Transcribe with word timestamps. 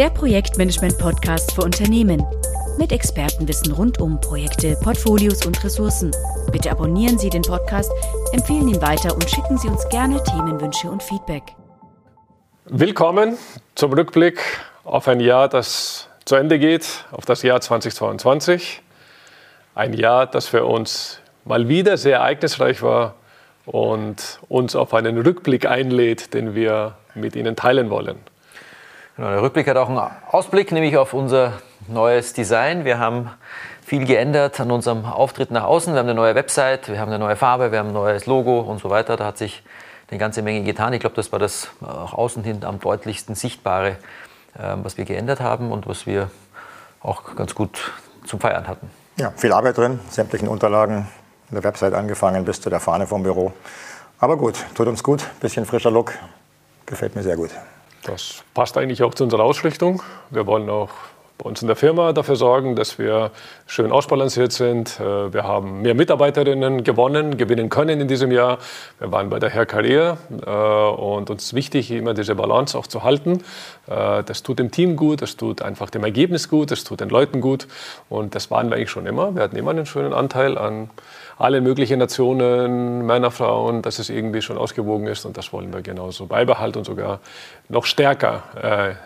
der 0.00 0.08
Projektmanagement-Podcast 0.08 1.52
für 1.52 1.60
Unternehmen. 1.60 2.24
Mit 2.78 2.90
Expertenwissen 2.90 3.70
rund 3.74 4.00
um 4.00 4.18
Projekte, 4.18 4.74
Portfolios 4.82 5.44
und 5.44 5.62
Ressourcen. 5.62 6.10
Bitte 6.50 6.70
abonnieren 6.70 7.18
Sie 7.18 7.28
den 7.28 7.42
Podcast, 7.42 7.92
empfehlen 8.32 8.66
ihn 8.66 8.80
weiter 8.80 9.12
und 9.12 9.28
schicken 9.28 9.58
Sie 9.58 9.68
uns 9.68 9.86
gerne 9.90 10.22
Themenwünsche 10.24 10.90
und 10.90 11.02
Feedback. 11.02 11.42
Willkommen 12.64 13.36
zum 13.74 13.92
Rückblick 13.92 14.40
auf 14.84 15.06
ein 15.06 15.20
Jahr, 15.20 15.50
das 15.50 16.08
zu 16.24 16.34
Ende 16.34 16.58
geht, 16.58 17.04
auf 17.10 17.26
das 17.26 17.42
Jahr 17.42 17.60
2022. 17.60 18.80
Ein 19.74 19.92
Jahr, 19.92 20.26
das 20.26 20.46
für 20.46 20.64
uns 20.64 21.20
mal 21.44 21.68
wieder 21.68 21.98
sehr 21.98 22.20
ereignisreich 22.20 22.80
war 22.80 23.16
und 23.66 24.40
uns 24.48 24.74
auf 24.74 24.94
einen 24.94 25.20
Rückblick 25.20 25.66
einlädt, 25.66 26.32
den 26.32 26.54
wir 26.54 26.94
mit 27.14 27.36
Ihnen 27.36 27.54
teilen 27.54 27.90
wollen. 27.90 28.16
Genau, 29.20 29.32
der 29.32 29.42
Rückblick 29.42 29.68
hat 29.68 29.76
auch 29.76 29.90
einen 29.90 30.00
Ausblick, 30.30 30.72
nämlich 30.72 30.96
auf 30.96 31.12
unser 31.12 31.52
neues 31.88 32.32
Design. 32.32 32.86
Wir 32.86 32.98
haben 32.98 33.30
viel 33.84 34.06
geändert 34.06 34.58
an 34.60 34.70
unserem 34.70 35.04
Auftritt 35.04 35.50
nach 35.50 35.64
außen. 35.64 35.92
Wir 35.92 35.98
haben 35.98 36.06
eine 36.06 36.14
neue 36.14 36.34
Website, 36.34 36.88
wir 36.88 36.98
haben 36.98 37.10
eine 37.10 37.18
neue 37.18 37.36
Farbe, 37.36 37.70
wir 37.70 37.80
haben 37.80 37.88
ein 37.88 37.92
neues 37.92 38.24
Logo 38.24 38.60
und 38.60 38.80
so 38.80 38.88
weiter. 38.88 39.18
Da 39.18 39.26
hat 39.26 39.36
sich 39.36 39.62
eine 40.08 40.18
ganze 40.18 40.40
Menge 40.40 40.62
getan. 40.62 40.94
Ich 40.94 41.00
glaube, 41.00 41.16
das 41.16 41.32
war 41.32 41.38
das 41.38 41.68
auch 41.82 42.14
außen 42.14 42.42
hin 42.44 42.64
am 42.64 42.80
deutlichsten 42.80 43.34
Sichtbare, 43.34 43.96
ähm, 44.58 44.84
was 44.84 44.96
wir 44.96 45.04
geändert 45.04 45.40
haben 45.40 45.70
und 45.70 45.86
was 45.86 46.06
wir 46.06 46.30
auch 47.02 47.36
ganz 47.36 47.54
gut 47.54 47.92
zum 48.24 48.40
Feiern 48.40 48.68
hatten. 48.68 48.90
Ja, 49.18 49.34
viel 49.36 49.52
Arbeit 49.52 49.76
drin, 49.76 50.00
sämtlichen 50.08 50.48
Unterlagen, 50.48 51.08
in 51.50 51.56
der 51.56 51.64
Website 51.64 51.92
angefangen 51.92 52.46
bis 52.46 52.62
zu 52.62 52.70
der 52.70 52.80
Fahne 52.80 53.06
vom 53.06 53.22
Büro. 53.22 53.52
Aber 54.18 54.38
gut, 54.38 54.54
tut 54.74 54.86
uns 54.86 55.02
gut, 55.02 55.26
bisschen 55.40 55.66
frischer 55.66 55.90
Look, 55.90 56.14
gefällt 56.86 57.14
mir 57.14 57.22
sehr 57.22 57.36
gut. 57.36 57.50
Das 58.02 58.42
passt 58.54 58.78
eigentlich 58.78 59.02
auch 59.02 59.14
zu 59.14 59.24
unserer 59.24 59.44
Ausrichtung. 59.44 60.02
Wir 60.30 60.46
wollen 60.46 60.70
auch 60.70 60.90
bei 61.42 61.48
uns 61.48 61.62
in 61.62 61.68
der 61.68 61.76
Firma 61.76 62.12
dafür 62.12 62.36
sorgen, 62.36 62.76
dass 62.76 62.98
wir 62.98 63.30
schön 63.66 63.92
ausbalanciert 63.92 64.52
sind. 64.52 65.00
Äh, 65.00 65.32
wir 65.32 65.44
haben 65.44 65.82
mehr 65.82 65.94
Mitarbeiterinnen 65.94 66.84
gewonnen, 66.84 67.36
gewinnen 67.36 67.70
können 67.70 68.00
in 68.00 68.08
diesem 68.08 68.30
Jahr. 68.30 68.58
Wir 68.98 69.10
waren 69.10 69.30
bei 69.30 69.38
der 69.38 69.48
Herr 69.48 69.64
Karriere 69.64 70.18
äh, 70.46 71.00
und 71.00 71.30
uns 71.30 71.44
ist 71.44 71.54
wichtig, 71.54 71.90
immer 71.90 72.14
diese 72.14 72.34
Balance 72.34 72.76
auch 72.76 72.86
zu 72.86 73.02
halten. 73.02 73.42
Äh, 73.86 74.22
das 74.22 74.42
tut 74.42 74.58
dem 74.58 74.70
Team 74.70 74.96
gut, 74.96 75.22
das 75.22 75.36
tut 75.36 75.62
einfach 75.62 75.88
dem 75.88 76.04
Ergebnis 76.04 76.48
gut, 76.48 76.70
das 76.70 76.84
tut 76.84 77.00
den 77.00 77.08
Leuten 77.08 77.40
gut 77.40 77.66
und 78.08 78.34
das 78.34 78.50
waren 78.50 78.68
wir 78.68 78.76
eigentlich 78.76 78.90
schon 78.90 79.06
immer. 79.06 79.34
Wir 79.34 79.42
hatten 79.42 79.56
immer 79.56 79.70
einen 79.70 79.86
schönen 79.86 80.12
Anteil 80.12 80.58
an 80.58 80.90
alle 81.38 81.62
möglichen 81.62 81.98
Nationen, 81.98 83.06
Männer, 83.06 83.30
Frauen, 83.30 83.80
dass 83.80 83.98
es 83.98 84.10
irgendwie 84.10 84.42
schon 84.42 84.58
ausgewogen 84.58 85.06
ist 85.06 85.24
und 85.24 85.38
das 85.38 85.54
wollen 85.54 85.72
wir 85.72 85.80
genauso 85.80 86.26
beibehalten 86.26 86.78
und 86.78 86.84
sogar 86.84 87.20
noch 87.70 87.86
stärker 87.86 88.42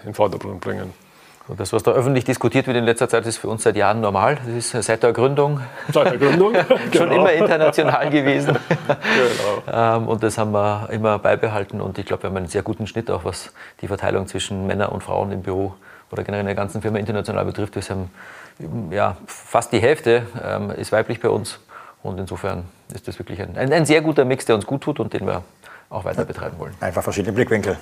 in 0.02 0.08
den 0.08 0.14
Vordergrund 0.14 0.60
bringen. 0.60 1.03
Und 1.46 1.60
das, 1.60 1.74
was 1.74 1.82
da 1.82 1.92
öffentlich 1.92 2.24
diskutiert 2.24 2.66
wird 2.66 2.76
in 2.78 2.84
letzter 2.84 3.06
Zeit, 3.06 3.26
ist 3.26 3.36
für 3.36 3.48
uns 3.48 3.62
seit 3.64 3.76
Jahren 3.76 4.00
normal. 4.00 4.38
Das 4.46 4.72
ist 4.72 4.86
seit 4.86 5.02
der 5.02 5.12
Gründung, 5.12 5.60
seit 5.92 6.12
der 6.12 6.18
Gründung. 6.18 6.54
schon 6.64 6.90
genau. 6.90 7.14
immer 7.16 7.32
international 7.32 8.08
gewesen. 8.08 8.56
genau. 8.78 9.96
Ähm, 9.96 10.08
und 10.08 10.22
das 10.22 10.38
haben 10.38 10.52
wir 10.52 10.88
immer 10.90 11.18
beibehalten. 11.18 11.82
Und 11.82 11.98
ich 11.98 12.06
glaube, 12.06 12.22
wir 12.22 12.30
haben 12.30 12.36
einen 12.38 12.48
sehr 12.48 12.62
guten 12.62 12.86
Schnitt, 12.86 13.10
auch 13.10 13.24
was 13.24 13.52
die 13.82 13.88
Verteilung 13.88 14.26
zwischen 14.26 14.66
Männern 14.66 14.90
und 14.90 15.02
Frauen 15.02 15.32
im 15.32 15.42
Büro 15.42 15.74
oder 16.10 16.24
generell 16.24 16.40
in 16.40 16.46
der 16.46 16.54
ganzen 16.54 16.80
Firma 16.80 16.98
international 16.98 17.44
betrifft. 17.44 17.76
Wir 17.76 17.82
haben 17.82 18.10
ja, 18.90 19.16
fast 19.26 19.72
die 19.72 19.80
Hälfte 19.80 20.26
ähm, 20.42 20.70
ist 20.70 20.92
weiblich 20.92 21.20
bei 21.20 21.28
uns. 21.28 21.58
Und 22.02 22.18
insofern 22.18 22.64
ist 22.94 23.06
das 23.06 23.18
wirklich 23.18 23.42
ein, 23.42 23.56
ein, 23.56 23.72
ein, 23.72 23.84
sehr 23.84 24.00
guter 24.00 24.24
Mix, 24.24 24.46
der 24.46 24.54
uns 24.54 24.64
gut 24.64 24.82
tut 24.82 25.00
und 25.00 25.12
den 25.12 25.26
wir 25.26 25.42
auch 25.90 26.04
weiter 26.04 26.24
betreiben 26.24 26.58
wollen. 26.58 26.74
Einfach 26.80 27.02
verschiedene 27.02 27.32
Blickwinkel. 27.34 27.76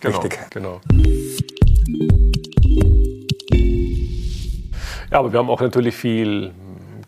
Genau, 0.00 0.18
Richtig. 0.18 0.50
Genau. 0.50 0.80
Ja, 5.10 5.20
aber 5.20 5.32
wir 5.32 5.38
haben 5.38 5.48
auch 5.48 5.62
natürlich 5.62 5.96
viel 5.96 6.52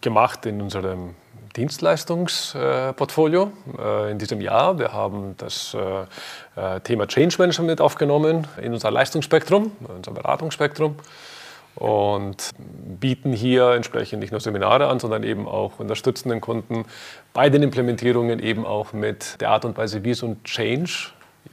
gemacht 0.00 0.46
in 0.46 0.62
unserem 0.62 1.14
Dienstleistungsportfolio 1.54 3.52
äh, 3.78 4.10
in 4.10 4.18
diesem 4.18 4.40
Jahr. 4.40 4.78
Wir 4.78 4.94
haben 4.94 5.34
das 5.36 5.74
äh, 5.74 6.04
äh, 6.56 6.80
Thema 6.80 7.06
Change 7.06 7.36
Management 7.38 7.82
aufgenommen 7.82 8.46
in 8.62 8.72
unser 8.72 8.90
Leistungsspektrum, 8.90 9.72
unser 9.86 10.12
Beratungsspektrum 10.12 10.96
und 11.74 12.52
bieten 13.00 13.34
hier 13.34 13.72
entsprechend 13.72 14.20
nicht 14.20 14.30
nur 14.30 14.40
Seminare 14.40 14.86
an, 14.86 14.98
sondern 14.98 15.22
eben 15.22 15.46
auch 15.46 15.78
unterstützen 15.78 16.30
den 16.30 16.40
Kunden 16.40 16.86
bei 17.34 17.50
den 17.50 17.62
Implementierungen 17.62 18.38
eben 18.38 18.64
auch 18.64 18.94
mit 18.94 19.38
der 19.42 19.50
Art 19.50 19.66
und 19.66 19.76
Weise, 19.76 20.04
wie 20.04 20.14
so 20.14 20.26
ein 20.26 20.42
Change, 20.44 21.10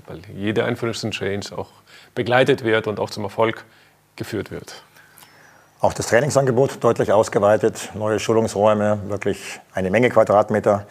weil 0.08 0.22
jede 0.34 0.64
Einführung 0.64 0.96
in 1.04 1.12
Change 1.12 1.58
auch 1.58 1.72
begleitet 2.16 2.64
wird 2.64 2.88
und 2.88 3.02
auch 3.02 3.10
zum 3.10 3.26
Erfolg 3.26 3.66
geführt 4.16 4.50
wird. 4.50 4.82
Auch 5.80 5.94
das 5.94 6.08
Trainingsangebot 6.08 6.84
deutlich 6.84 7.12
ausgeweitet, 7.12 7.92
neue 7.94 8.20
Schulungsräume, 8.20 8.98
wirklich 9.10 9.60
eine 9.76 9.92
Menge 9.92 10.10
Quadratmeter. 10.10 10.88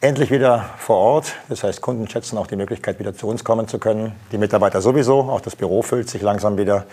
Endlich 0.00 0.32
wieder 0.32 0.70
vor 0.76 0.96
Ort, 0.96 1.36
das 1.48 1.62
heißt, 1.62 1.80
Kunden 1.80 2.08
schätzen 2.08 2.36
auch 2.36 2.48
die 2.48 2.56
Möglichkeit, 2.56 2.98
wieder 2.98 3.14
zu 3.14 3.28
uns 3.28 3.44
kommen 3.44 3.68
zu 3.68 3.78
können. 3.78 4.16
Die 4.32 4.38
Mitarbeiter 4.38 4.80
sowieso, 4.80 5.20
auch 5.20 5.40
das 5.40 5.54
Büro 5.54 5.82
füllt 5.82 6.10
sich 6.10 6.20
langsam 6.20 6.58
wieder. 6.58 6.84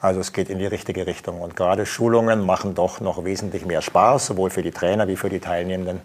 Also 0.00 0.20
es 0.20 0.32
geht 0.32 0.50
in 0.50 0.60
die 0.60 0.66
richtige 0.66 1.04
Richtung. 1.08 1.40
Und 1.40 1.56
gerade 1.56 1.84
Schulungen 1.84 2.46
machen 2.46 2.76
doch 2.76 3.00
noch 3.00 3.24
wesentlich 3.24 3.66
mehr 3.66 3.82
Spaß, 3.82 4.26
sowohl 4.26 4.50
für 4.50 4.62
die 4.62 4.70
Trainer 4.70 5.08
wie 5.08 5.16
für 5.16 5.30
die 5.30 5.40
Teilnehmenden, 5.40 6.00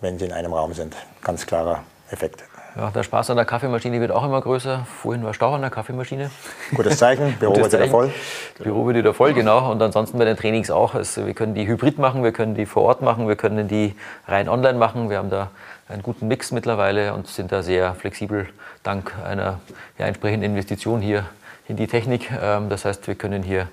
wenn 0.00 0.18
sie 0.18 0.24
in 0.24 0.32
einem 0.32 0.52
Raum 0.52 0.74
sind. 0.74 0.96
Ganz 1.22 1.46
klarer 1.46 1.84
Effekt. 2.10 2.42
Ja, 2.76 2.90
der 2.90 3.04
Spaß 3.04 3.30
an 3.30 3.36
der 3.36 3.46
Kaffeemaschine 3.46 4.00
wird 4.02 4.10
auch 4.10 4.24
immer 4.24 4.38
größer. 4.38 4.86
Vorhin 5.00 5.24
war 5.24 5.32
Stau 5.32 5.54
an 5.54 5.62
der 5.62 5.70
Kaffeemaschine. 5.70 6.30
Gutes 6.74 6.98
Zeichen, 6.98 7.32
Büro 7.40 7.54
Gutes 7.54 7.72
wird 7.72 7.82
wieder 7.82 7.90
voll. 7.90 8.12
Büro 8.58 8.86
wird 8.86 8.98
wieder 8.98 9.14
voll, 9.14 9.32
genau. 9.32 9.70
Und 9.70 9.80
ansonsten 9.80 10.18
bei 10.18 10.26
den 10.26 10.36
Trainings 10.36 10.70
auch. 10.70 10.94
Also 10.94 11.26
wir 11.26 11.32
können 11.32 11.54
die 11.54 11.66
hybrid 11.66 11.98
machen, 11.98 12.22
wir 12.22 12.32
können 12.32 12.54
die 12.54 12.66
vor 12.66 12.82
Ort 12.82 13.00
machen, 13.00 13.28
wir 13.28 13.36
können 13.36 13.66
die 13.66 13.94
rein 14.28 14.50
online 14.50 14.76
machen. 14.76 15.08
Wir 15.08 15.16
haben 15.16 15.30
da 15.30 15.50
einen 15.88 16.02
guten 16.02 16.28
Mix 16.28 16.52
mittlerweile 16.52 17.14
und 17.14 17.28
sind 17.28 17.50
da 17.50 17.62
sehr 17.62 17.94
flexibel 17.94 18.46
dank 18.82 19.14
einer 19.24 19.58
ja, 19.98 20.04
entsprechenden 20.04 20.50
Investition 20.50 21.00
hier 21.00 21.24
in 21.68 21.76
die 21.76 21.86
Technik. 21.86 22.30
Ähm, 22.30 22.68
das 22.68 22.84
heißt, 22.84 23.08
wir 23.08 23.14
können 23.14 23.42
hier 23.42 23.68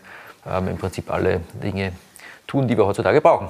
ähm, 0.49 0.69
im 0.69 0.77
Prinzip 0.77 1.11
alle 1.11 1.41
Dinge 1.61 1.91
tun, 2.47 2.69
die 2.69 2.77
wir 2.77 2.85
heutzutage 2.85 3.19
brauchen. 3.19 3.49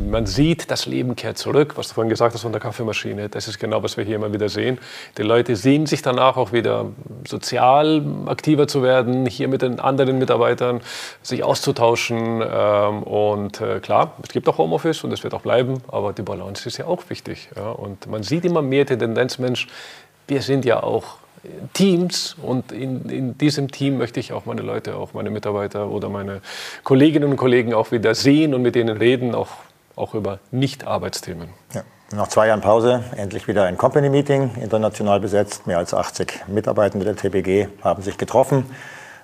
Man 0.00 0.26
sieht, 0.26 0.70
das 0.70 0.86
Leben 0.86 1.16
kehrt 1.16 1.38
zurück, 1.38 1.74
was 1.76 1.88
du 1.88 1.94
vorhin 1.94 2.10
gesagt 2.10 2.34
hast 2.34 2.42
von 2.42 2.52
der 2.52 2.60
Kaffeemaschine. 2.60 3.28
Das 3.28 3.48
ist 3.48 3.58
genau, 3.58 3.82
was 3.82 3.96
wir 3.96 4.04
hier 4.04 4.16
immer 4.16 4.32
wieder 4.32 4.48
sehen. 4.48 4.78
Die 5.16 5.22
Leute 5.22 5.56
sehen 5.56 5.86
sich 5.86 6.02
danach 6.02 6.36
auch 6.36 6.52
wieder 6.52 6.86
sozial 7.26 8.02
aktiver 8.26 8.68
zu 8.68 8.82
werden, 8.82 9.26
hier 9.26 9.48
mit 9.48 9.62
den 9.62 9.80
anderen 9.80 10.18
Mitarbeitern 10.18 10.80
sich 11.22 11.42
auszutauschen. 11.42 12.42
Ähm, 12.42 13.02
und 13.02 13.60
äh, 13.60 13.80
klar, 13.80 14.12
es 14.22 14.30
gibt 14.30 14.48
auch 14.48 14.58
Homeoffice 14.58 15.04
und 15.04 15.12
es 15.12 15.24
wird 15.24 15.34
auch 15.34 15.42
bleiben, 15.42 15.82
aber 15.88 16.12
die 16.12 16.22
Balance 16.22 16.68
ist 16.68 16.78
ja 16.78 16.86
auch 16.86 17.02
wichtig. 17.08 17.48
Und 17.76 18.06
man 18.06 18.22
sieht 18.22 18.44
immer 18.44 18.62
mehr 18.62 18.84
die 18.84 18.96
Tendenz, 18.96 19.38
Mensch, 19.38 19.68
wir 20.26 20.42
sind 20.42 20.64
ja 20.64 20.82
auch 20.82 21.18
Teams 21.72 22.36
und 22.42 22.72
in, 22.72 23.08
in, 23.08 23.38
diesem 23.38 23.70
Team 23.70 23.98
möchte 23.98 24.20
ich 24.20 24.32
auch 24.32 24.46
meine 24.46 24.62
Leute, 24.62 24.96
auch 24.96 25.14
meine 25.14 25.30
Mitarbeiter 25.30 25.88
oder 25.88 26.08
meine 26.08 26.40
Kolleginnen 26.84 27.30
und 27.30 27.36
Kollegen 27.36 27.74
auch 27.74 27.92
wieder 27.92 28.14
sehen 28.14 28.54
und 28.54 28.62
mit 28.62 28.74
denen 28.74 28.96
reden, 28.96 29.34
auch 29.34 29.48
auch 29.98 30.14
über 30.14 30.38
Nicht-Arbeitsthemen. 30.50 31.50
Ja. 31.74 31.82
Nach 32.10 32.28
zwei 32.28 32.46
Jahren 32.46 32.62
Pause 32.62 33.04
endlich 33.16 33.48
wieder 33.48 33.64
ein 33.64 33.76
Company-Meeting, 33.76 34.52
international 34.62 35.20
besetzt. 35.20 35.66
Mehr 35.66 35.76
als 35.76 35.92
80 35.92 36.44
Mitarbeitende 36.46 37.04
der 37.04 37.16
TBG 37.16 37.68
haben 37.82 38.02
sich 38.02 38.16
getroffen, 38.16 38.64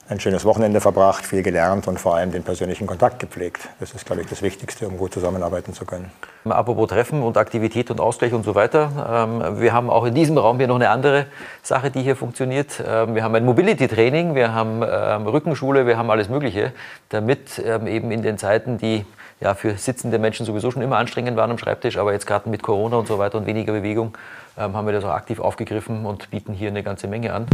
ein 0.08 0.20
schönes 0.20 0.44
Wochenende 0.44 0.80
verbracht, 0.80 1.24
viel 1.24 1.42
gelernt 1.42 1.88
und 1.88 1.98
vor 1.98 2.14
allem 2.16 2.30
den 2.30 2.42
persönlichen 2.42 2.86
Kontakt 2.86 3.20
gepflegt. 3.20 3.68
Das 3.80 3.92
ist, 3.92 4.04
glaube 4.04 4.22
ich, 4.22 4.28
das 4.28 4.42
Wichtigste, 4.42 4.86
um 4.86 4.98
gut 4.98 5.14
zusammenarbeiten 5.14 5.72
zu 5.72 5.86
können. 5.86 6.10
Apropos 6.44 6.90
Treffen 6.90 7.22
und 7.22 7.38
Aktivität 7.38 7.90
und 7.90 8.00
Ausgleich 8.00 8.34
und 8.34 8.44
so 8.44 8.54
weiter. 8.54 9.28
Ähm, 9.42 9.60
wir 9.60 9.72
haben 9.72 9.88
auch 9.88 10.04
in 10.04 10.14
diesem 10.14 10.36
Raum 10.36 10.58
hier 10.58 10.68
noch 10.68 10.74
eine 10.74 10.90
andere 10.90 11.26
Sache, 11.62 11.90
die 11.90 12.02
hier 12.02 12.16
funktioniert. 12.16 12.82
Ähm, 12.86 13.14
wir 13.14 13.24
haben 13.24 13.34
ein 13.34 13.46
Mobility-Training, 13.46 14.34
wir 14.34 14.52
haben 14.52 14.82
ähm, 14.82 15.26
Rückenschule, 15.26 15.86
wir 15.86 15.96
haben 15.96 16.10
alles 16.10 16.28
Mögliche, 16.28 16.72
damit 17.08 17.58
eben 17.58 18.10
in 18.10 18.22
den 18.22 18.38
Zeiten, 18.38 18.78
die 18.78 19.06
ja, 19.40 19.54
für 19.54 19.76
sitzende 19.76 20.18
Menschen 20.18 20.44
sowieso 20.46 20.70
schon 20.70 20.82
immer 20.82 20.96
anstrengend 20.96 21.36
waren 21.36 21.50
am 21.50 21.58
Schreibtisch, 21.58 21.96
aber 21.96 22.12
jetzt 22.12 22.26
gerade 22.26 22.48
mit 22.48 22.62
Corona 22.62 22.96
und 22.96 23.08
so 23.08 23.18
weiter 23.18 23.38
und 23.38 23.46
weniger 23.46 23.72
Bewegung 23.72 24.16
haben 24.56 24.86
wir 24.86 24.92
das 24.92 25.04
auch 25.04 25.10
aktiv 25.10 25.40
aufgegriffen 25.40 26.06
und 26.06 26.30
bieten 26.30 26.52
hier 26.52 26.68
eine 26.68 26.82
ganze 26.82 27.08
Menge 27.08 27.32
an. 27.32 27.46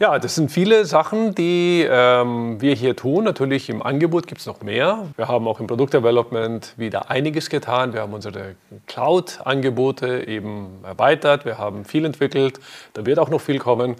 Ja, 0.00 0.20
das 0.20 0.36
sind 0.36 0.52
viele 0.52 0.84
Sachen, 0.84 1.34
die 1.34 1.84
ähm, 1.90 2.60
wir 2.60 2.72
hier 2.76 2.94
tun. 2.94 3.24
Natürlich 3.24 3.68
im 3.68 3.82
Angebot 3.82 4.28
gibt 4.28 4.40
es 4.40 4.46
noch 4.46 4.62
mehr. 4.62 5.06
Wir 5.16 5.26
haben 5.26 5.48
auch 5.48 5.58
im 5.58 5.66
Produktdevelopment 5.66 6.74
wieder 6.76 7.10
einiges 7.10 7.50
getan. 7.50 7.92
Wir 7.92 8.02
haben 8.02 8.14
unsere 8.14 8.54
Cloud-Angebote 8.86 10.28
eben 10.28 10.84
erweitert. 10.84 11.44
Wir 11.44 11.58
haben 11.58 11.84
viel 11.84 12.04
entwickelt. 12.04 12.60
Da 12.92 13.06
wird 13.06 13.18
auch 13.18 13.28
noch 13.28 13.40
viel 13.40 13.58
kommen, 13.58 13.96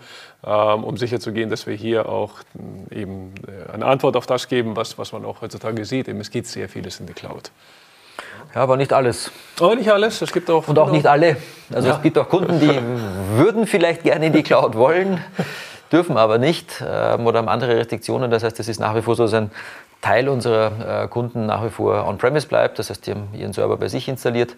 ähm, 0.46 0.84
um 0.84 0.96
sicherzugehen, 0.96 1.50
dass 1.50 1.66
wir 1.66 1.74
hier 1.74 2.08
auch 2.08 2.34
äh, 2.92 3.00
eben 3.00 3.34
äh, 3.48 3.72
eine 3.72 3.86
Antwort 3.86 4.16
auf 4.16 4.26
das 4.26 4.46
geben, 4.46 4.76
was, 4.76 4.98
was 4.98 5.12
man 5.12 5.24
auch 5.24 5.40
heutzutage 5.42 5.84
sieht. 5.84 6.06
Eben, 6.06 6.20
es 6.20 6.30
geht 6.30 6.46
sehr 6.46 6.68
vieles 6.68 7.00
in 7.00 7.06
die 7.06 7.12
Cloud. 7.12 7.50
Ja, 8.54 8.62
aber 8.62 8.76
nicht 8.76 8.92
alles. 8.92 9.32
Aber 9.58 9.74
nicht 9.74 9.90
alles. 9.90 10.22
Es 10.22 10.32
gibt 10.32 10.48
auch. 10.48 10.68
Und 10.68 10.78
auch 10.78 10.92
nicht 10.92 11.08
alle. 11.08 11.38
Also 11.72 11.88
ja. 11.88 11.96
es 11.96 12.02
gibt 12.02 12.16
auch 12.18 12.28
Kunden, 12.28 12.60
die 12.60 12.78
würden 13.36 13.66
vielleicht 13.66 14.04
gerne 14.04 14.26
in 14.26 14.32
die 14.32 14.44
Cloud 14.44 14.76
wollen, 14.76 15.22
dürfen 15.92 16.16
aber 16.16 16.38
nicht 16.38 16.82
ähm, 16.86 17.26
oder 17.26 17.38
haben 17.38 17.48
andere 17.48 17.76
Restriktionen. 17.76 18.30
Das 18.30 18.44
heißt, 18.44 18.58
es 18.60 18.68
ist 18.68 18.80
nach 18.80 18.94
wie 18.94 19.02
vor 19.02 19.16
so 19.16 19.24
ein 19.24 19.50
Teil 20.00 20.28
unserer 20.28 21.04
äh, 21.04 21.08
Kunden 21.08 21.46
nach 21.46 21.64
wie 21.64 21.70
vor 21.70 22.06
on-premise 22.06 22.46
bleibt. 22.46 22.78
Das 22.78 22.90
heißt, 22.90 23.06
die 23.06 23.12
haben 23.12 23.28
ihren 23.34 23.52
Server 23.52 23.76
bei 23.76 23.88
sich 23.88 24.08
installiert. 24.08 24.54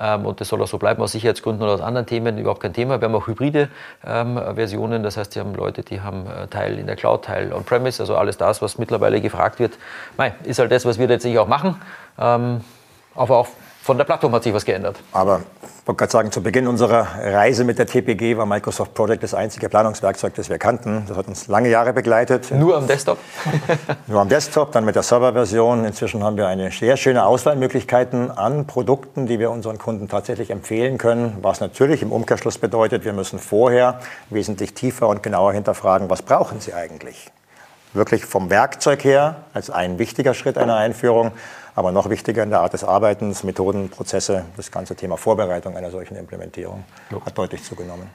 Ähm, 0.00 0.26
und 0.26 0.40
das 0.40 0.48
soll 0.48 0.60
auch 0.62 0.68
so 0.68 0.78
bleiben 0.78 1.02
aus 1.02 1.12
Sicherheitsgründen 1.12 1.62
oder 1.62 1.74
aus 1.74 1.80
anderen 1.80 2.06
Themen, 2.06 2.38
überhaupt 2.38 2.60
kein 2.60 2.72
Thema. 2.72 3.00
Wir 3.00 3.08
haben 3.08 3.14
auch 3.14 3.26
hybride 3.26 3.68
ähm, 4.06 4.36
Versionen, 4.54 5.02
das 5.02 5.16
heißt, 5.16 5.34
die 5.34 5.40
haben 5.40 5.54
Leute, 5.54 5.82
die 5.82 6.00
haben 6.00 6.26
äh, 6.26 6.46
Teil 6.48 6.78
in 6.78 6.86
der 6.86 6.96
Cloud, 6.96 7.24
Teil 7.24 7.52
on-premise, 7.52 8.02
also 8.02 8.16
alles 8.16 8.36
das, 8.36 8.62
was 8.62 8.78
mittlerweile 8.78 9.20
gefragt 9.20 9.58
wird. 9.58 9.78
Mei, 10.16 10.34
ist 10.44 10.58
halt 10.58 10.72
das, 10.72 10.84
was 10.84 10.98
wir 10.98 11.06
letztlich 11.06 11.38
auch 11.38 11.48
machen. 11.48 11.76
Aber 12.16 13.36
auch 13.38 13.48
von 13.90 13.98
der 13.98 14.04
Plattform 14.04 14.32
hat 14.32 14.44
sich 14.44 14.54
was 14.54 14.64
geändert. 14.64 15.02
Aber 15.10 15.40
ich 15.62 15.84
wollte 15.84 15.98
gerade 15.98 16.12
sagen, 16.12 16.30
zu 16.30 16.40
Beginn 16.40 16.68
unserer 16.68 17.08
Reise 17.20 17.64
mit 17.64 17.76
der 17.80 17.86
TPG 17.86 18.36
war 18.36 18.46
Microsoft 18.46 18.94
Project 18.94 19.24
das 19.24 19.34
einzige 19.34 19.68
Planungswerkzeug, 19.68 20.32
das 20.36 20.48
wir 20.48 20.58
kannten. 20.58 21.06
Das 21.08 21.16
hat 21.16 21.26
uns 21.26 21.48
lange 21.48 21.70
Jahre 21.70 21.92
begleitet. 21.92 22.52
Nur 22.52 22.76
am 22.76 22.86
Desktop? 22.86 23.18
Nur 24.06 24.20
am 24.20 24.28
Desktop, 24.28 24.70
dann 24.70 24.84
mit 24.84 24.94
der 24.94 25.02
Serverversion. 25.02 25.84
Inzwischen 25.84 26.22
haben 26.22 26.36
wir 26.36 26.46
eine 26.46 26.70
sehr 26.70 26.96
schöne 26.96 27.24
Auswahlmöglichkeiten 27.24 28.30
an 28.30 28.68
Produkten, 28.68 29.26
die 29.26 29.40
wir 29.40 29.50
unseren 29.50 29.78
Kunden 29.78 30.06
tatsächlich 30.06 30.50
empfehlen 30.50 30.96
können. 30.96 31.38
Was 31.42 31.58
natürlich 31.58 32.00
im 32.00 32.12
Umkehrschluss 32.12 32.58
bedeutet, 32.58 33.04
wir 33.04 33.12
müssen 33.12 33.40
vorher 33.40 33.98
wesentlich 34.28 34.72
tiefer 34.72 35.08
und 35.08 35.24
genauer 35.24 35.52
hinterfragen, 35.52 36.08
was 36.08 36.22
brauchen 36.22 36.60
sie 36.60 36.74
eigentlich? 36.74 37.32
Wirklich 37.92 38.24
vom 38.24 38.50
Werkzeug 38.50 39.04
her 39.04 39.36
als 39.52 39.70
ein 39.70 39.98
wichtiger 39.98 40.34
Schritt 40.34 40.58
einer 40.58 40.76
Einführung 40.76 41.32
aber 41.74 41.92
noch 41.92 42.10
wichtiger 42.10 42.42
in 42.42 42.50
der 42.50 42.60
Art 42.60 42.72
des 42.72 42.84
Arbeitens, 42.84 43.44
Methoden, 43.44 43.88
Prozesse, 43.88 44.44
das 44.56 44.70
ganze 44.70 44.94
Thema 44.94 45.16
Vorbereitung 45.16 45.76
einer 45.76 45.90
solchen 45.90 46.16
Implementierung 46.16 46.84
hat 47.24 47.38
deutlich 47.38 47.62
zugenommen. 47.64 48.10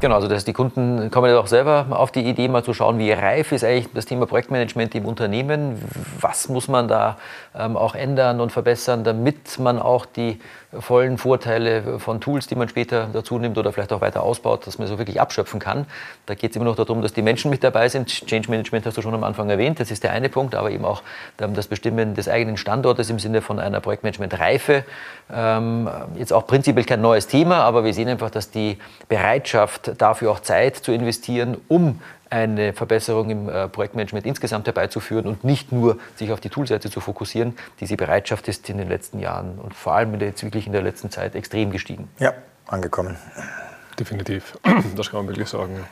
Genau, 0.00 0.14
also 0.14 0.28
dass 0.28 0.44
die 0.44 0.52
Kunden 0.52 1.10
kommen 1.10 1.28
ja 1.28 1.40
auch 1.40 1.48
selber 1.48 1.86
auf 1.90 2.12
die 2.12 2.20
Idee, 2.20 2.46
mal 2.46 2.62
zu 2.62 2.72
schauen, 2.72 3.00
wie 3.00 3.10
reif 3.10 3.50
ist 3.50 3.64
eigentlich 3.64 3.88
das 3.92 4.06
Thema 4.06 4.26
Projektmanagement 4.26 4.94
im 4.94 5.06
Unternehmen, 5.06 5.82
was 6.20 6.48
muss 6.48 6.68
man 6.68 6.86
da 6.86 7.18
ähm, 7.58 7.76
auch 7.76 7.96
ändern 7.96 8.40
und 8.40 8.52
verbessern, 8.52 9.02
damit 9.02 9.58
man 9.58 9.80
auch 9.80 10.06
die 10.06 10.38
vollen 10.78 11.18
Vorteile 11.18 11.98
von 11.98 12.20
Tools, 12.20 12.46
die 12.46 12.54
man 12.54 12.68
später 12.68 13.08
dazu 13.12 13.38
nimmt 13.38 13.56
oder 13.58 13.72
vielleicht 13.72 13.92
auch 13.92 14.00
weiter 14.00 14.22
ausbaut, 14.22 14.66
dass 14.66 14.78
man 14.78 14.86
so 14.86 14.98
wirklich 14.98 15.20
abschöpfen 15.20 15.58
kann. 15.58 15.86
Da 16.26 16.34
geht 16.34 16.50
es 16.50 16.56
immer 16.56 16.66
noch 16.66 16.76
darum, 16.76 17.00
dass 17.00 17.12
die 17.12 17.22
Menschen 17.22 17.50
mit 17.50 17.64
dabei 17.64 17.88
sind. 17.88 18.08
Change 18.08 18.50
Management 18.50 18.84
hast 18.86 18.96
du 18.98 19.02
schon 19.02 19.14
am 19.14 19.24
Anfang 19.24 19.48
erwähnt, 19.48 19.80
das 19.80 19.90
ist 19.90 20.04
der 20.04 20.12
eine 20.12 20.28
Punkt, 20.28 20.54
aber 20.54 20.70
eben 20.70 20.84
auch 20.84 21.02
das 21.38 21.66
Bestimmen 21.66 22.14
des 22.14 22.28
eigenen 22.28 22.56
Standortes 22.56 23.08
im 23.08 23.18
Sinne 23.18 23.40
von 23.40 23.58
einer 23.58 23.80
Projektmanagement-Reife. 23.80 24.84
Ähm, 25.32 25.88
jetzt 26.16 26.32
auch 26.32 26.46
prinzipiell 26.46 26.84
kein 26.84 27.00
neues 27.00 27.26
Thema, 27.26 27.62
aber 27.62 27.84
wir 27.84 27.94
sehen 27.94 28.08
einfach, 28.08 28.30
dass 28.30 28.50
die 28.50 28.78
Bereitschaft 29.08 29.87
dafür 29.96 30.30
auch 30.30 30.40
Zeit 30.40 30.76
zu 30.76 30.92
investieren, 30.92 31.56
um 31.68 32.00
eine 32.30 32.72
Verbesserung 32.72 33.30
im 33.30 33.48
äh, 33.48 33.68
Projektmanagement 33.68 34.26
insgesamt 34.26 34.66
herbeizuführen 34.66 35.26
und 35.26 35.44
nicht 35.44 35.72
nur 35.72 35.98
sich 36.16 36.30
auf 36.32 36.40
die 36.40 36.50
Toolseite 36.50 36.90
zu 36.90 37.00
fokussieren. 37.00 37.56
Diese 37.80 37.96
Bereitschaft 37.96 38.48
ist 38.48 38.68
in 38.68 38.78
den 38.78 38.88
letzten 38.88 39.18
Jahren 39.18 39.58
und 39.58 39.74
vor 39.74 39.94
allem 39.94 40.12
in 40.14 40.20
der, 40.20 40.28
jetzt 40.28 40.42
wirklich 40.42 40.66
in 40.66 40.72
der 40.72 40.82
letzten 40.82 41.10
Zeit 41.10 41.34
extrem 41.34 41.70
gestiegen. 41.70 42.08
Ja, 42.18 42.34
angekommen. 42.66 43.16
Definitiv. 43.98 44.58
Das 44.96 45.10
kann 45.10 45.20
man 45.20 45.28
wirklich 45.28 45.48
sagen. 45.48 45.84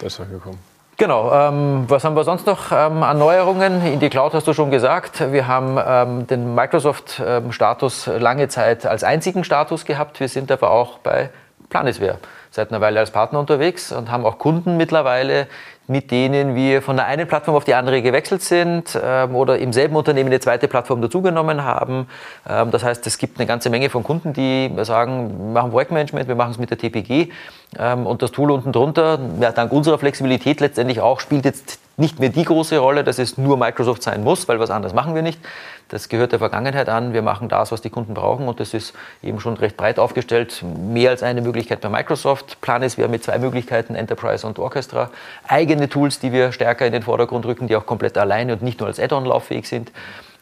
Das 0.00 0.14
ist 0.14 0.20
angekommen. 0.20 0.58
Genau, 0.98 1.32
ähm, 1.32 1.84
was 1.88 2.04
haben 2.04 2.14
wir 2.14 2.22
sonst 2.22 2.46
noch 2.46 2.70
ähm, 2.70 3.02
an 3.02 3.18
Neuerungen? 3.18 3.84
In 3.84 3.98
die 3.98 4.10
Cloud 4.10 4.34
hast 4.34 4.46
du 4.46 4.52
schon 4.52 4.70
gesagt. 4.70 5.32
Wir 5.32 5.48
haben 5.48 5.78
ähm, 5.84 6.26
den 6.26 6.54
Microsoft-Status 6.54 8.06
ähm, 8.06 8.20
lange 8.20 8.48
Zeit 8.48 8.84
als 8.84 9.02
einzigen 9.02 9.42
Status 9.42 9.84
gehabt. 9.84 10.20
Wir 10.20 10.28
sind 10.28 10.52
aber 10.52 10.70
auch 10.70 10.98
bei 10.98 11.30
Planisware 11.70 12.18
seit 12.52 12.70
einer 12.70 12.80
Weile 12.80 13.00
als 13.00 13.10
Partner 13.10 13.40
unterwegs 13.40 13.92
und 13.92 14.10
haben 14.10 14.24
auch 14.26 14.38
Kunden 14.38 14.76
mittlerweile, 14.76 15.48
mit 15.88 16.10
denen 16.10 16.54
wir 16.54 16.80
von 16.82 16.96
der 16.96 17.06
einen 17.06 17.26
Plattform 17.26 17.56
auf 17.56 17.64
die 17.64 17.74
andere 17.74 18.02
gewechselt 18.02 18.42
sind 18.42 18.98
ähm, 19.02 19.34
oder 19.34 19.58
im 19.58 19.72
selben 19.72 19.96
Unternehmen 19.96 20.28
eine 20.28 20.38
zweite 20.38 20.68
Plattform 20.68 21.00
dazugenommen 21.02 21.64
haben. 21.64 22.06
Ähm, 22.48 22.70
das 22.70 22.84
heißt, 22.84 23.06
es 23.06 23.18
gibt 23.18 23.38
eine 23.38 23.46
ganze 23.46 23.70
Menge 23.70 23.90
von 23.90 24.04
Kunden, 24.04 24.32
die 24.32 24.70
sagen, 24.82 25.30
wir 25.38 25.52
machen 25.54 25.70
Projektmanagement, 25.70 26.28
wir 26.28 26.36
machen 26.36 26.52
es 26.52 26.58
mit 26.58 26.70
der 26.70 26.78
TPG 26.78 27.32
ähm, 27.78 28.06
und 28.06 28.22
das 28.22 28.30
Tool 28.30 28.50
unten 28.50 28.70
drunter, 28.70 29.18
ja, 29.40 29.50
dank 29.50 29.72
unserer 29.72 29.98
Flexibilität 29.98 30.60
letztendlich 30.60 31.00
auch, 31.00 31.20
spielt 31.20 31.44
jetzt 31.44 31.78
nicht 32.02 32.18
mehr 32.18 32.28
die 32.28 32.44
große 32.44 32.76
Rolle, 32.78 33.04
dass 33.04 33.18
es 33.18 33.38
nur 33.38 33.56
Microsoft 33.56 34.02
sein 34.02 34.24
muss, 34.24 34.48
weil 34.48 34.58
was 34.58 34.70
anderes 34.70 34.92
machen 34.92 35.14
wir 35.14 35.22
nicht. 35.22 35.40
Das 35.88 36.08
gehört 36.08 36.32
der 36.32 36.40
Vergangenheit 36.40 36.88
an. 36.88 37.12
Wir 37.12 37.22
machen 37.22 37.48
das, 37.48 37.70
was 37.70 37.80
die 37.80 37.90
Kunden 37.90 38.12
brauchen 38.12 38.48
und 38.48 38.58
das 38.60 38.74
ist 38.74 38.92
eben 39.22 39.38
schon 39.40 39.54
recht 39.56 39.76
breit 39.76 39.98
aufgestellt. 39.98 40.62
Mehr 40.62 41.10
als 41.10 41.22
eine 41.22 41.40
Möglichkeit 41.40 41.80
bei 41.80 41.88
Microsoft. 41.88 42.60
Plan 42.60 42.82
ist, 42.82 42.98
wir 42.98 43.04
haben 43.04 43.12
mit 43.12 43.22
zwei 43.22 43.38
Möglichkeiten, 43.38 43.94
Enterprise 43.94 44.46
und 44.46 44.58
Orchestra, 44.58 45.10
eigene 45.46 45.88
Tools, 45.88 46.18
die 46.18 46.32
wir 46.32 46.50
stärker 46.50 46.86
in 46.86 46.92
den 46.92 47.02
Vordergrund 47.02 47.46
rücken, 47.46 47.68
die 47.68 47.76
auch 47.76 47.86
komplett 47.86 48.18
alleine 48.18 48.54
und 48.54 48.62
nicht 48.62 48.80
nur 48.80 48.88
als 48.88 48.98
Add-on 48.98 49.24
lauffähig 49.24 49.68
sind. 49.68 49.92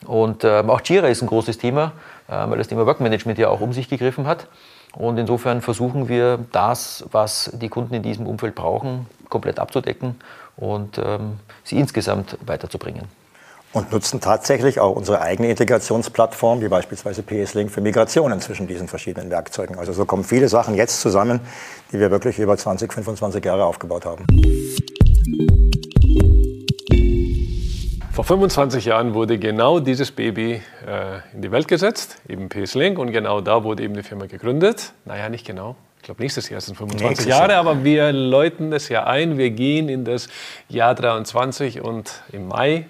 Und 0.07 0.45
ähm, 0.45 0.71
auch 0.71 0.81
Jira 0.83 1.09
ist 1.09 1.21
ein 1.21 1.27
großes 1.27 1.59
Thema, 1.59 1.93
weil 2.37 2.59
das 2.59 2.69
Thema 2.69 2.87
Workmanagement 2.87 3.39
ja 3.39 3.49
auch 3.49 3.61
um 3.61 3.73
sich 3.73 3.89
gegriffen 3.89 4.27
hat. 4.27 4.47
Und 4.97 5.19
insofern 5.19 5.61
versuchen 5.61 6.09
wir 6.09 6.39
das, 6.53 7.05
was 7.13 7.51
die 7.55 7.69
Kunden 7.69 7.95
in 7.95 8.03
diesem 8.03 8.27
Umfeld 8.27 8.55
brauchen, 8.55 9.07
komplett 9.29 9.59
abzudecken 9.59 10.17
und 10.57 10.99
ähm, 10.99 11.39
sie 11.65 11.79
insgesamt 11.79 12.37
weiterzubringen 12.45 13.05
und 13.73 13.93
nutzen 13.93 14.21
tatsächlich 14.21 14.81
auch 14.81 14.97
unsere 14.97 15.21
eigene 15.21 15.49
Integrationsplattform, 15.49 16.61
wie 16.61 16.69
beispielsweise 16.69 17.23
PS-Link 17.23 17.71
für 17.71 17.81
Migrationen 17.81 18.41
zwischen 18.41 18.67
diesen 18.67 18.89
verschiedenen 18.89 19.31
Werkzeugen. 19.31 19.79
Also 19.79 19.93
so 19.93 20.05
kommen 20.05 20.25
viele 20.25 20.49
Sachen 20.49 20.75
jetzt 20.75 21.01
zusammen, 21.01 21.41
die 21.93 22.01
wir 22.01 22.11
wirklich 22.11 22.39
über 22.39 22.57
20, 22.57 22.93
25 22.93 23.45
Jahre 23.45 23.65
aufgebaut 23.65 24.07
haben. 24.07 24.27
Vor 28.13 28.25
25 28.25 28.87
Jahren 28.87 29.15
wurde 29.15 29.39
genau 29.39 29.79
dieses 29.79 30.11
Baby 30.11 30.61
äh, 30.87 31.19
in 31.33 31.43
die 31.43 31.53
Welt 31.53 31.69
gesetzt, 31.69 32.17
eben 32.29 32.49
PS-Link, 32.49 32.99
und 32.99 33.13
genau 33.13 33.41
da 33.41 33.63
wurde 33.63 33.85
eben 33.85 33.95
die 33.95 34.03
Firma 34.03 34.27
gegründet. 34.27 34.93
Naja, 35.05 35.29
nicht 35.29 35.47
genau, 35.47 35.77
ich 35.99 36.03
glaube, 36.03 36.21
nächstes 36.23 36.49
Jahr 36.49 36.61
sind 36.61 36.77
25 36.77 37.09
nächstes 37.09 37.27
Jahre, 37.27 37.53
Jahr. 37.53 37.61
aber 37.61 37.85
wir 37.85 38.13
läuten 38.13 38.73
das 38.73 38.89
Jahr 38.89 39.07
ein. 39.07 39.39
Wir 39.39 39.51
gehen 39.51 39.89
in 39.89 40.05
das 40.05 40.29
Jahr 40.69 40.95
23 40.95 41.83
und 41.83 42.23
im 42.33 42.49
Mai 42.49 42.87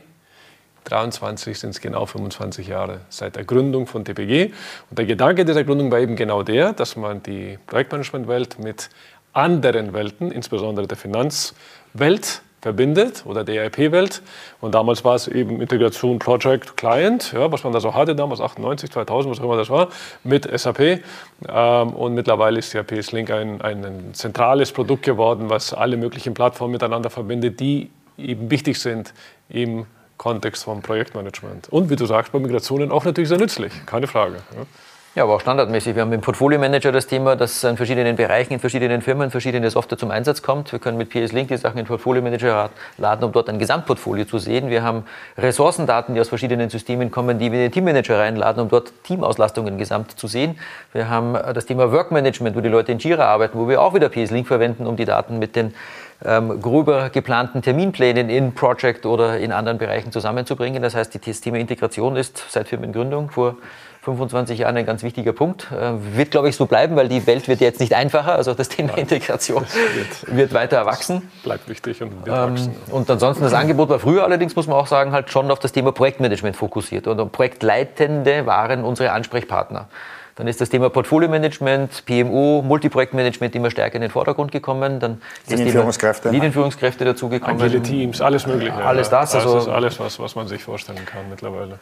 23 0.84 1.58
sind 1.58 1.70
es 1.70 1.80
genau 1.80 2.06
25 2.06 2.68
Jahre 2.68 3.00
seit 3.10 3.36
der 3.36 3.44
Gründung 3.44 3.86
von 3.86 4.04
TPG. 4.04 4.52
Und 4.88 4.98
der 4.98 5.04
Gedanke 5.04 5.44
dieser 5.44 5.64
Gründung 5.64 5.90
war 5.90 5.98
eben 5.98 6.16
genau 6.16 6.42
der, 6.42 6.72
dass 6.72 6.96
man 6.96 7.22
die 7.22 7.58
Projektmanagementwelt 7.66 8.58
mit 8.58 8.88
anderen 9.34 9.92
Welten, 9.92 10.32
insbesondere 10.32 10.86
der 10.86 10.96
Finanzwelt, 10.96 12.42
verbindet 12.60 13.24
oder 13.26 13.44
der 13.44 13.64
ERP-Welt. 13.64 14.22
Und 14.60 14.74
damals 14.74 15.04
war 15.04 15.14
es 15.14 15.28
eben 15.28 15.60
Integration 15.60 16.18
Project 16.18 16.76
Client, 16.76 17.32
ja, 17.32 17.50
was 17.50 17.64
man 17.64 17.72
da 17.72 17.80
so 17.80 17.94
hatte 17.94 18.14
damals, 18.14 18.40
98, 18.40 18.90
2000, 18.90 19.32
was 19.32 19.40
auch 19.40 19.44
immer 19.44 19.56
das 19.56 19.70
war, 19.70 19.88
mit 20.24 20.48
SAP. 20.58 20.80
Ähm, 21.48 21.90
und 21.90 22.14
mittlerweile 22.14 22.58
ist 22.58 22.72
ja 22.72 22.82
PS 22.82 23.12
Link 23.12 23.30
ein, 23.30 23.60
ein 23.62 24.10
zentrales 24.12 24.72
Produkt 24.72 25.04
geworden, 25.04 25.48
was 25.48 25.72
alle 25.72 25.96
möglichen 25.96 26.34
Plattformen 26.34 26.72
miteinander 26.72 27.10
verbindet, 27.10 27.60
die 27.60 27.90
eben 28.18 28.50
wichtig 28.50 28.78
sind 28.78 29.14
im 29.48 29.86
Kontext 30.18 30.64
vom 30.64 30.82
Projektmanagement. 30.82 31.70
Und 31.70 31.88
wie 31.88 31.96
du 31.96 32.04
sagst, 32.04 32.32
bei 32.32 32.38
Migrationen 32.38 32.92
auch 32.92 33.04
natürlich 33.04 33.30
sehr 33.30 33.38
nützlich, 33.38 33.72
keine 33.86 34.06
Frage. 34.06 34.36
Ja. 34.54 34.66
Ja, 35.16 35.24
aber 35.24 35.34
auch 35.34 35.40
standardmäßig. 35.40 35.96
Wir 35.96 36.02
haben 36.02 36.12
im 36.12 36.20
Portfolio 36.20 36.56
Manager 36.60 36.92
das 36.92 37.08
Thema, 37.08 37.34
dass 37.34 37.64
in 37.64 37.76
verschiedenen 37.76 38.14
Bereichen, 38.14 38.52
in 38.52 38.60
verschiedenen 38.60 39.02
Firmen 39.02 39.32
verschiedene 39.32 39.68
Software 39.68 39.98
zum 39.98 40.12
Einsatz 40.12 40.40
kommt. 40.40 40.70
Wir 40.70 40.78
können 40.78 40.98
mit 40.98 41.10
PS 41.10 41.32
Link 41.32 41.48
die 41.48 41.56
Sachen 41.56 41.78
in 41.78 41.84
Portfolio 41.84 42.22
Manager 42.22 42.70
laden, 42.96 43.24
um 43.24 43.32
dort 43.32 43.48
ein 43.48 43.58
Gesamtportfolio 43.58 44.24
zu 44.24 44.38
sehen. 44.38 44.70
Wir 44.70 44.84
haben 44.84 45.02
Ressourcendaten, 45.36 46.14
die 46.14 46.20
aus 46.20 46.28
verschiedenen 46.28 46.70
Systemen 46.70 47.10
kommen, 47.10 47.40
die 47.40 47.50
wir 47.50 47.58
in 47.58 47.64
den 47.64 47.72
Teammanager 47.72 48.20
reinladen, 48.20 48.62
um 48.62 48.68
dort 48.68 48.92
Teamauslastungen 49.02 49.78
gesamt 49.78 50.16
zu 50.16 50.28
sehen. 50.28 50.60
Wir 50.92 51.10
haben 51.10 51.34
äh, 51.34 51.54
das 51.54 51.66
Thema 51.66 51.90
Workmanagement, 51.90 52.54
wo 52.54 52.60
die 52.60 52.68
Leute 52.68 52.92
in 52.92 52.98
Jira 52.98 53.24
arbeiten, 53.24 53.58
wo 53.58 53.66
wir 53.66 53.82
auch 53.82 53.94
wieder 53.94 54.10
PS 54.10 54.30
Link 54.30 54.46
verwenden, 54.46 54.86
um 54.86 54.94
die 54.94 55.06
Daten 55.06 55.40
mit 55.40 55.56
den 55.56 55.74
ähm, 56.24 56.60
gröber 56.62 57.10
geplanten 57.10 57.62
Terminplänen 57.62 58.30
in 58.30 58.54
Project 58.54 59.06
oder 59.06 59.38
in 59.38 59.50
anderen 59.50 59.78
Bereichen 59.78 60.12
zusammenzubringen. 60.12 60.80
Das 60.82 60.94
heißt, 60.94 61.18
das 61.26 61.40
Thema 61.40 61.58
Integration 61.58 62.14
ist 62.14 62.44
seit 62.48 62.68
Firmengründung 62.68 63.30
vor 63.30 63.56
25 64.02 64.60
Jahren 64.60 64.76
ein 64.76 64.86
ganz 64.86 65.02
wichtiger 65.02 65.32
Punkt. 65.32 65.68
Äh, 65.72 66.16
wird, 66.16 66.30
glaube 66.30 66.48
ich, 66.48 66.56
so 66.56 66.66
bleiben, 66.66 66.96
weil 66.96 67.08
die 67.08 67.26
Welt 67.26 67.48
wird 67.48 67.60
jetzt 67.60 67.80
nicht 67.80 67.94
einfacher. 67.94 68.34
Also 68.34 68.54
das 68.54 68.68
Thema 68.68 68.96
Integration 68.96 69.64
wird, 69.94 70.36
wird, 70.36 70.54
weiter 70.54 70.78
erwachsen. 70.78 71.30
Bleibt 71.42 71.68
wichtig 71.68 72.02
und 72.02 72.24
wird 72.24 72.28
ähm, 72.28 72.52
wachsen. 72.52 72.76
Und 72.90 73.10
ansonsten 73.10 73.44
das 73.44 73.52
Angebot 73.52 73.90
war 73.90 73.98
früher 73.98 74.24
allerdings, 74.24 74.56
muss 74.56 74.66
man 74.66 74.76
auch 74.76 74.86
sagen, 74.86 75.12
halt 75.12 75.30
schon 75.30 75.50
auf 75.50 75.58
das 75.58 75.72
Thema 75.72 75.92
Projektmanagement 75.92 76.56
fokussiert. 76.56 77.06
Und 77.06 77.32
Projektleitende 77.32 78.46
waren 78.46 78.84
unsere 78.84 79.12
Ansprechpartner. 79.12 79.88
Dann 80.36 80.46
ist 80.46 80.58
das 80.58 80.70
Thema 80.70 80.88
Portfolio-Management, 80.88 82.06
PMO, 82.06 82.62
Multiprojektmanagement 82.62 83.54
immer 83.54 83.70
stärker 83.70 83.96
in 83.96 84.00
den 84.00 84.10
Vordergrund 84.10 84.50
gekommen. 84.50 84.98
Dann 84.98 85.20
ist 85.46 85.50
Linienführungskräfte. 85.50 86.22
Das 86.22 86.30
Thema 86.30 86.32
Linienführungskräfte 86.32 87.04
dazugekommen. 87.04 87.60
Agile 87.60 87.82
Teams, 87.82 88.22
alles 88.22 88.46
Mögliche. 88.46 88.72
Alles 88.72 89.10
das. 89.10 89.32
Das 89.32 89.44
also 89.44 89.58
ist 89.58 89.68
alles, 89.68 90.00
was, 90.00 90.18
was 90.18 90.34
man 90.34 90.48
sich 90.48 90.62
vorstellen 90.62 91.04
kann 91.04 91.28
mittlerweile. 91.28 91.78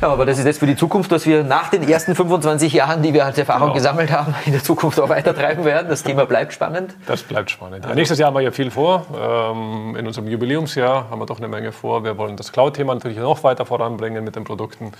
Ja, 0.00 0.10
aber 0.10 0.24
das 0.26 0.38
ist 0.38 0.44
jetzt 0.44 0.60
für 0.60 0.66
die 0.66 0.76
Zukunft, 0.76 1.10
dass 1.10 1.26
wir 1.26 1.42
nach 1.42 1.70
den 1.70 1.82
ersten 1.88 2.14
25 2.14 2.72
Jahren, 2.72 3.02
die 3.02 3.12
wir 3.14 3.24
als 3.24 3.36
Erfahrung 3.36 3.68
Genau. 3.68 3.74
gesammelt 3.74 4.12
haben, 4.12 4.32
in 4.46 4.52
der 4.52 4.62
Zukunft 4.62 5.00
auch 5.00 5.08
weiter 5.08 5.34
treiben 5.34 5.64
werden. 5.64 5.88
Das 5.88 6.04
Thema 6.04 6.24
bleibt 6.24 6.52
spannend. 6.52 6.94
Das 7.06 7.24
bleibt 7.24 7.50
spannend. 7.50 7.84
Ja, 7.84 7.94
nächstes 7.96 8.16
Jahr 8.20 8.28
haben 8.28 8.36
wir 8.36 8.42
ja 8.42 8.52
viel 8.52 8.70
vor. 8.70 9.06
Ähm, 9.12 9.96
in 9.96 10.06
unserem 10.06 10.28
Jubiläumsjahr 10.28 11.10
haben 11.10 11.18
wir 11.20 11.26
doch 11.26 11.38
eine 11.38 11.48
Menge 11.48 11.72
vor. 11.72 12.04
Wir 12.04 12.16
wollen 12.16 12.36
das 12.36 12.52
Cloud-Thema 12.52 12.94
natürlich 12.94 13.18
noch 13.18 13.42
weiter 13.42 13.66
voranbringen 13.66 14.22
mit 14.22 14.36
den 14.36 14.44
Produkten. 14.44 14.92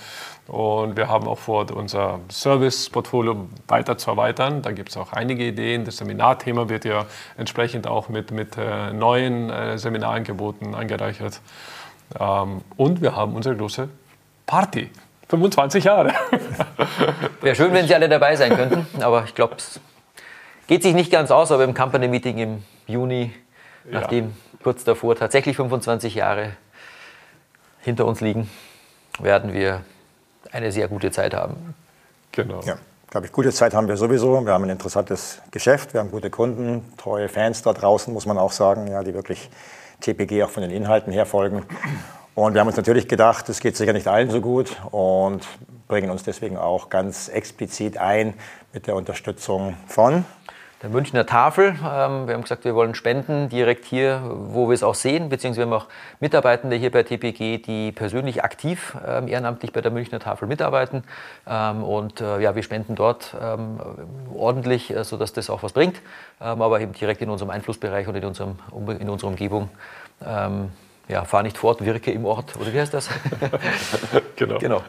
Und 0.47 0.97
wir 0.97 1.07
haben 1.07 1.29
auch 1.29 1.37
vor, 1.39 1.65
unser 1.73 2.19
Service-Portfolio 2.29 3.47
weiter 3.69 3.97
zu 3.97 4.11
erweitern. 4.11 4.61
Da 4.63 4.73
gibt 4.73 4.89
es 4.89 4.97
auch 4.97 5.13
einige 5.13 5.45
Ideen. 5.45 5.85
Das 5.85 5.95
Seminarthema 5.95 6.67
wird 6.67 6.83
ja 6.83 7.05
entsprechend 7.37 7.87
auch 7.87 8.09
mit, 8.09 8.31
mit 8.31 8.57
äh, 8.57 8.91
neuen 8.91 9.49
äh, 9.49 9.77
Seminarangeboten 9.77 10.75
angereichert. 10.75 11.39
Ähm, 12.19 12.61
und 12.75 13.01
wir 13.01 13.15
haben 13.15 13.33
unsere 13.33 13.55
große 13.55 13.87
Party. 14.49 14.89
25 15.29 15.83
Jahre. 15.83 16.11
Wäre 17.41 17.55
schön, 17.55 17.71
wenn 17.71 17.87
Sie 17.87 17.93
alle 17.93 18.09
dabei 18.09 18.35
sein 18.35 18.55
könnten, 18.55 18.87
aber 19.03 19.23
ich 19.25 19.35
glaube, 19.35 19.53
es 19.57 19.79
geht 20.65 20.81
sich 20.81 20.95
nicht 20.95 21.11
ganz 21.11 21.29
aus, 21.29 21.51
aber 21.51 21.63
im 21.63 21.75
Company 21.75 22.07
Meeting 22.07 22.37
im 22.39 22.63
Juni, 22.87 23.31
Ja. 23.85 23.99
nachdem 24.01 24.33
kurz 24.63 24.83
davor 24.83 25.15
tatsächlich 25.15 25.55
25 25.55 26.15
Jahre 26.15 26.53
hinter 27.81 28.05
uns 28.07 28.21
liegen, 28.21 28.49
werden 29.19 29.53
wir 29.53 29.81
eine 30.51 30.71
sehr 30.71 30.87
gute 30.87 31.11
Zeit 31.11 31.35
haben. 31.35 31.75
Genau. 32.31 32.61
Ja, 32.61 32.79
glaube 33.11 33.27
ich, 33.27 33.31
gute 33.31 33.51
Zeit 33.51 33.75
haben 33.75 33.87
wir 33.87 33.97
sowieso. 33.97 34.43
Wir 34.43 34.51
haben 34.53 34.63
ein 34.63 34.71
interessantes 34.71 35.43
Geschäft, 35.51 35.93
wir 35.93 35.99
haben 35.99 36.09
gute 36.09 36.31
Kunden, 36.31 36.91
treue 36.97 37.29
Fans 37.29 37.61
da 37.61 37.73
draußen, 37.73 38.11
muss 38.11 38.25
man 38.25 38.39
auch 38.39 38.51
sagen, 38.51 38.87
ja, 38.87 39.03
die 39.03 39.13
wirklich 39.13 39.51
TPG 40.01 40.41
auch 40.43 40.49
von 40.49 40.63
den 40.63 40.71
Inhalten 40.71 41.13
her 41.13 41.27
folgen. 41.27 41.67
Und 42.39 42.53
wir 42.53 42.61
haben 42.61 42.69
uns 42.69 42.77
natürlich 42.77 43.09
gedacht, 43.09 43.49
es 43.49 43.59
geht 43.59 43.75
sicher 43.75 43.91
nicht 43.91 44.07
allen 44.07 44.29
so 44.29 44.39
gut 44.39 44.77
und 44.91 45.45
bringen 45.89 46.09
uns 46.09 46.23
deswegen 46.23 46.55
auch 46.55 46.89
ganz 46.89 47.27
explizit 47.27 47.97
ein 47.97 48.33
mit 48.71 48.87
der 48.87 48.95
Unterstützung 48.95 49.75
von 49.87 50.23
Der 50.81 50.89
Münchner 50.89 51.25
Tafel, 51.25 51.75
ähm, 51.85 52.27
wir 52.27 52.35
haben 52.35 52.41
gesagt, 52.43 52.63
wir 52.63 52.75
wollen 52.75 52.95
spenden 52.95 53.49
direkt 53.49 53.83
hier, 53.83 54.21
wo 54.23 54.69
wir 54.69 54.73
es 54.73 54.83
auch 54.83 54.95
sehen, 54.95 55.27
beziehungsweise 55.27 55.67
wir 55.67 55.75
haben 55.75 55.81
auch 55.83 55.89
Mitarbeitende 56.21 56.77
hier 56.77 56.91
bei 56.91 57.03
TPG, 57.03 57.57
die 57.57 57.91
persönlich 57.91 58.41
aktiv 58.41 58.95
ähm, 59.05 59.27
ehrenamtlich 59.27 59.73
bei 59.73 59.81
der 59.81 59.91
Münchner 59.91 60.21
Tafel 60.21 60.47
mitarbeiten. 60.47 61.03
Ähm, 61.45 61.83
und 61.83 62.21
äh, 62.21 62.39
ja, 62.39 62.55
wir 62.55 62.63
spenden 62.63 62.95
dort 62.95 63.35
ordentlich, 64.33 64.95
äh, 64.95 65.03
sodass 65.03 65.33
das 65.33 65.49
auch 65.49 65.61
was 65.61 65.73
bringt, 65.73 66.01
aber 66.39 66.79
eben 66.79 66.93
direkt 66.93 67.21
in 67.21 67.29
unserem 67.29 67.49
Einflussbereich 67.49 68.07
und 68.07 68.15
in, 68.15 68.23
unserem, 68.23 68.55
in 68.97 69.09
unserer 69.09 69.27
Umgebung. 69.29 69.69
Ja, 71.09 71.25
fahr 71.25 71.43
nicht 71.43 71.57
fort, 71.57 71.83
wirke 71.83 72.11
im 72.11 72.25
Ort, 72.25 72.55
oder 72.55 72.73
wie 72.73 72.79
heißt 72.79 72.93
das? 72.93 73.09
Genau. 74.35 74.57
Genau. 74.57 74.81